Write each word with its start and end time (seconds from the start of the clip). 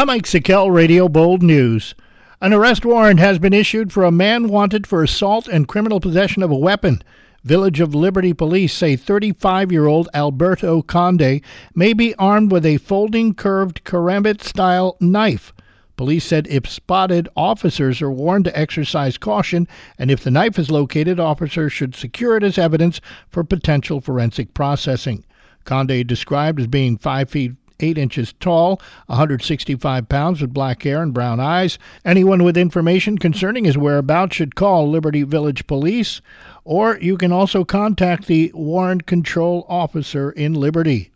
I'm 0.00 0.06
Mike 0.06 0.24
Sikel, 0.24 0.72
Radio 0.72 1.10
Bold 1.10 1.42
News. 1.42 1.94
An 2.40 2.54
arrest 2.54 2.86
warrant 2.86 3.20
has 3.20 3.38
been 3.38 3.52
issued 3.52 3.92
for 3.92 4.02
a 4.02 4.10
man 4.10 4.48
wanted 4.48 4.86
for 4.86 5.02
assault 5.02 5.46
and 5.46 5.68
criminal 5.68 6.00
possession 6.00 6.42
of 6.42 6.50
a 6.50 6.56
weapon. 6.56 7.02
Village 7.44 7.80
of 7.80 7.94
Liberty 7.94 8.32
police 8.32 8.72
say 8.72 8.96
35 8.96 9.70
year 9.70 9.84
old 9.84 10.08
Alberto 10.14 10.80
Conde 10.80 11.42
may 11.74 11.92
be 11.92 12.14
armed 12.14 12.50
with 12.50 12.64
a 12.64 12.78
folding 12.78 13.34
curved 13.34 13.84
karambit 13.84 14.40
style 14.42 14.96
knife. 15.00 15.52
Police 15.98 16.24
said 16.24 16.46
if 16.46 16.66
spotted, 16.66 17.28
officers 17.36 18.00
are 18.00 18.10
warned 18.10 18.46
to 18.46 18.58
exercise 18.58 19.18
caution, 19.18 19.68
and 19.98 20.10
if 20.10 20.24
the 20.24 20.30
knife 20.30 20.58
is 20.58 20.70
located, 20.70 21.20
officers 21.20 21.74
should 21.74 21.94
secure 21.94 22.38
it 22.38 22.42
as 22.42 22.56
evidence 22.56 23.02
for 23.28 23.44
potential 23.44 24.00
forensic 24.00 24.54
processing. 24.54 25.26
Conde 25.64 26.06
described 26.06 26.58
as 26.58 26.68
being 26.68 26.96
5 26.96 27.28
feet 27.28 27.52
8 27.80 27.98
inches 27.98 28.32
tall, 28.40 28.80
165 29.06 30.08
pounds, 30.08 30.40
with 30.40 30.54
black 30.54 30.82
hair 30.82 31.02
and 31.02 31.12
brown 31.12 31.40
eyes. 31.40 31.78
Anyone 32.04 32.44
with 32.44 32.56
information 32.56 33.18
concerning 33.18 33.64
his 33.64 33.78
whereabouts 33.78 34.36
should 34.36 34.54
call 34.54 34.88
Liberty 34.88 35.22
Village 35.22 35.66
Police, 35.66 36.20
or 36.64 36.98
you 36.98 37.16
can 37.16 37.32
also 37.32 37.64
contact 37.64 38.26
the 38.26 38.50
Warrant 38.54 39.06
Control 39.06 39.66
Officer 39.68 40.30
in 40.30 40.54
Liberty. 40.54 41.10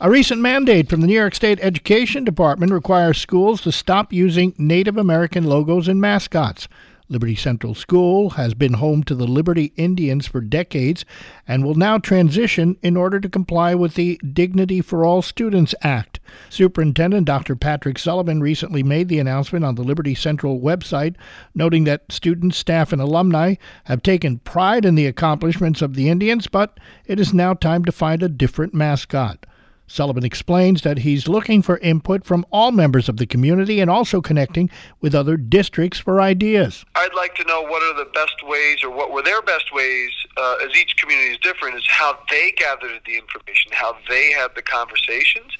A 0.00 0.08
recent 0.08 0.40
mandate 0.40 0.88
from 0.88 1.00
the 1.00 1.08
New 1.08 1.18
York 1.18 1.34
State 1.34 1.58
Education 1.60 2.22
Department 2.22 2.70
requires 2.70 3.18
schools 3.18 3.60
to 3.62 3.72
stop 3.72 4.12
using 4.12 4.54
Native 4.56 4.96
American 4.96 5.42
logos 5.42 5.88
and 5.88 6.00
mascots. 6.00 6.68
Liberty 7.10 7.34
Central 7.34 7.74
School 7.74 8.30
has 8.30 8.52
been 8.52 8.74
home 8.74 9.02
to 9.04 9.14
the 9.14 9.26
Liberty 9.26 9.72
Indians 9.76 10.26
for 10.26 10.42
decades 10.42 11.06
and 11.46 11.64
will 11.64 11.74
now 11.74 11.96
transition 11.96 12.76
in 12.82 12.98
order 12.98 13.18
to 13.18 13.28
comply 13.30 13.74
with 13.74 13.94
the 13.94 14.20
Dignity 14.32 14.82
for 14.82 15.06
All 15.06 15.22
Students 15.22 15.74
Act. 15.80 16.20
Superintendent 16.50 17.26
Dr. 17.26 17.56
Patrick 17.56 17.98
Sullivan 17.98 18.42
recently 18.42 18.82
made 18.82 19.08
the 19.08 19.18
announcement 19.18 19.64
on 19.64 19.74
the 19.74 19.82
Liberty 19.82 20.14
Central 20.14 20.60
website, 20.60 21.16
noting 21.54 21.84
that 21.84 22.12
students, 22.12 22.58
staff, 22.58 22.92
and 22.92 23.00
alumni 23.00 23.54
have 23.84 24.02
taken 24.02 24.40
pride 24.40 24.84
in 24.84 24.94
the 24.94 25.06
accomplishments 25.06 25.80
of 25.80 25.94
the 25.94 26.10
Indians, 26.10 26.46
but 26.46 26.78
it 27.06 27.18
is 27.18 27.32
now 27.32 27.54
time 27.54 27.84
to 27.86 27.92
find 27.92 28.22
a 28.22 28.28
different 28.28 28.74
mascot. 28.74 29.46
Sullivan 29.88 30.24
explains 30.24 30.82
that 30.82 30.98
he's 30.98 31.26
looking 31.26 31.62
for 31.62 31.78
input 31.78 32.24
from 32.24 32.44
all 32.50 32.70
members 32.70 33.08
of 33.08 33.16
the 33.16 33.26
community 33.26 33.80
and 33.80 33.90
also 33.90 34.20
connecting 34.20 34.70
with 35.00 35.14
other 35.14 35.36
districts 35.36 35.98
for 35.98 36.20
ideas. 36.20 36.84
I'd 36.94 37.14
like 37.14 37.34
to 37.36 37.44
know 37.44 37.62
what 37.62 37.82
are 37.82 38.04
the 38.04 38.10
best 38.10 38.36
ways 38.46 38.84
or 38.84 38.90
what 38.90 39.10
were 39.10 39.22
their 39.22 39.42
best 39.42 39.72
ways, 39.72 40.10
uh, 40.38 40.56
as 40.64 40.76
each 40.76 40.96
community 40.96 41.32
is 41.32 41.38
different, 41.38 41.76
is 41.76 41.86
how 41.88 42.16
they 42.30 42.52
gathered 42.52 43.00
the 43.06 43.16
information, 43.16 43.72
how 43.72 43.96
they 44.08 44.30
had 44.32 44.48
the 44.54 44.62
conversations. 44.62 45.52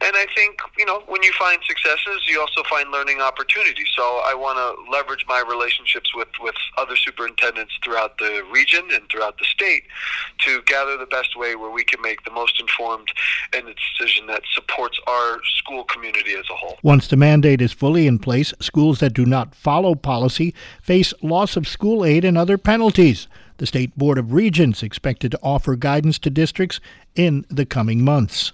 And 0.00 0.16
I 0.16 0.26
think, 0.34 0.58
you 0.78 0.86
know, 0.86 1.02
when 1.06 1.22
you 1.22 1.32
find 1.38 1.60
successes, 1.66 2.26
you 2.26 2.40
also 2.40 2.62
find 2.68 2.90
learning 2.90 3.20
opportunities. 3.20 3.88
So 3.94 4.02
I 4.02 4.34
want 4.34 4.56
to 4.58 4.90
leverage 4.90 5.24
my 5.28 5.44
relationships 5.46 6.14
with, 6.14 6.28
with 6.40 6.54
other 6.78 6.96
superintendents 6.96 7.74
throughout 7.84 8.18
the 8.18 8.42
region 8.50 8.84
and 8.92 9.08
throughout 9.10 9.38
the 9.38 9.44
state 9.44 9.84
to 10.40 10.62
gather 10.62 10.96
the 10.96 11.06
best 11.06 11.38
way 11.38 11.54
where 11.54 11.70
we 11.70 11.84
can 11.84 12.00
make 12.00 12.24
the 12.24 12.30
most 12.30 12.60
informed 12.60 13.12
and 13.52 13.66
the 13.66 13.74
decision 13.74 14.26
that 14.26 14.42
supports 14.54 14.98
our 15.06 15.40
school 15.58 15.84
community 15.84 16.34
as 16.34 16.44
a 16.50 16.54
whole. 16.54 16.78
Once 16.82 17.08
the 17.08 17.16
mandate 17.16 17.60
is 17.60 17.72
fully 17.72 18.06
in 18.06 18.18
place, 18.18 18.54
schools 18.60 19.00
that 19.00 19.12
do 19.12 19.26
not 19.26 19.54
follow 19.54 19.94
policy 19.94 20.54
face 20.82 21.12
loss 21.22 21.56
of 21.56 21.68
school 21.68 22.04
aid 22.04 22.24
and 22.24 22.38
other 22.38 22.56
penalties. 22.56 23.28
The 23.58 23.66
State 23.66 23.96
Board 23.96 24.18
of 24.18 24.32
Regents 24.32 24.82
expected 24.82 25.30
to 25.32 25.40
offer 25.42 25.76
guidance 25.76 26.18
to 26.20 26.30
districts 26.30 26.80
in 27.14 27.44
the 27.48 27.66
coming 27.66 28.04
months 28.04 28.52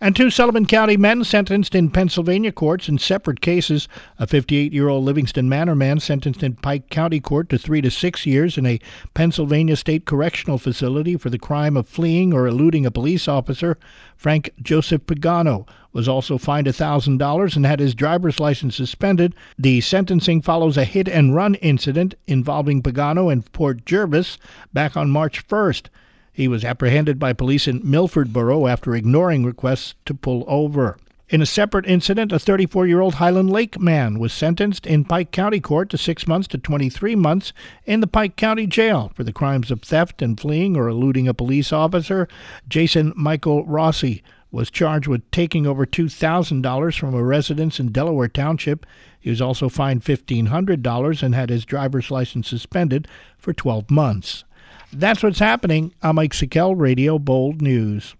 and 0.00 0.14
two 0.14 0.30
Sullivan 0.30 0.66
County 0.66 0.96
men 0.96 1.24
sentenced 1.24 1.74
in 1.74 1.90
Pennsylvania 1.90 2.52
courts 2.52 2.88
in 2.88 2.98
separate 2.98 3.40
cases. 3.40 3.88
A 4.18 4.26
58 4.26 4.72
year 4.72 4.88
old 4.88 5.04
Livingston 5.04 5.48
Manor 5.48 5.74
man 5.74 6.00
sentenced 6.00 6.42
in 6.42 6.56
Pike 6.56 6.90
County 6.90 7.20
Court 7.20 7.48
to 7.48 7.58
three 7.58 7.80
to 7.80 7.90
six 7.90 8.26
years 8.26 8.58
in 8.58 8.66
a 8.66 8.80
Pennsylvania 9.14 9.76
State 9.76 10.04
Correctional 10.04 10.58
Facility 10.58 11.16
for 11.16 11.30
the 11.30 11.38
crime 11.38 11.76
of 11.76 11.88
fleeing 11.88 12.32
or 12.32 12.46
eluding 12.46 12.84
a 12.84 12.90
police 12.90 13.28
officer. 13.28 13.78
Frank 14.16 14.50
Joseph 14.60 15.06
Pagano 15.06 15.66
was 15.92 16.08
also 16.08 16.36
fined 16.38 16.66
$1,000 16.66 17.56
and 17.56 17.64
had 17.64 17.78
his 17.78 17.94
driver's 17.94 18.40
license 18.40 18.76
suspended. 18.76 19.34
The 19.56 19.80
sentencing 19.80 20.42
follows 20.42 20.76
a 20.76 20.84
hit 20.84 21.08
and 21.08 21.34
run 21.34 21.54
incident 21.56 22.14
involving 22.26 22.82
Pagano 22.82 23.32
and 23.32 23.50
Port 23.52 23.84
Jervis 23.84 24.38
back 24.72 24.96
on 24.96 25.10
March 25.10 25.46
1st. 25.46 25.86
He 26.34 26.48
was 26.48 26.64
apprehended 26.64 27.20
by 27.20 27.32
police 27.32 27.68
in 27.68 27.80
Milford 27.88 28.32
Borough 28.32 28.66
after 28.66 28.92
ignoring 28.92 29.44
requests 29.44 29.94
to 30.04 30.14
pull 30.14 30.44
over. 30.48 30.98
In 31.28 31.40
a 31.40 31.46
separate 31.46 31.86
incident, 31.86 32.32
a 32.32 32.40
34 32.40 32.88
year 32.88 33.00
old 33.00 33.14
Highland 33.14 33.50
Lake 33.50 33.80
man 33.80 34.18
was 34.18 34.32
sentenced 34.32 34.84
in 34.84 35.04
Pike 35.04 35.30
County 35.30 35.60
Court 35.60 35.88
to 35.90 35.96
six 35.96 36.26
months 36.26 36.48
to 36.48 36.58
23 36.58 37.14
months 37.14 37.52
in 37.86 38.00
the 38.00 38.08
Pike 38.08 38.34
County 38.34 38.66
Jail 38.66 39.12
for 39.14 39.22
the 39.22 39.32
crimes 39.32 39.70
of 39.70 39.82
theft 39.82 40.20
and 40.20 40.38
fleeing 40.38 40.76
or 40.76 40.88
eluding 40.88 41.28
a 41.28 41.34
police 41.34 41.72
officer. 41.72 42.26
Jason 42.68 43.12
Michael 43.14 43.64
Rossi 43.64 44.24
was 44.50 44.72
charged 44.72 45.06
with 45.06 45.30
taking 45.30 45.68
over 45.68 45.86
$2,000 45.86 46.98
from 46.98 47.14
a 47.14 47.22
residence 47.22 47.78
in 47.78 47.92
Delaware 47.92 48.28
Township. 48.28 48.84
He 49.20 49.30
was 49.30 49.40
also 49.40 49.68
fined 49.68 50.02
$1,500 50.02 51.22
and 51.22 51.34
had 51.34 51.48
his 51.48 51.64
driver's 51.64 52.10
license 52.10 52.48
suspended 52.48 53.06
for 53.38 53.52
12 53.52 53.88
months. 53.88 54.44
That's 54.92 55.22
what's 55.22 55.38
happening 55.38 55.92
on 56.02 56.16
Mike 56.16 56.32
Sikel 56.32 56.74
Radio 56.78 57.18
Bold 57.18 57.60
News. 57.60 58.14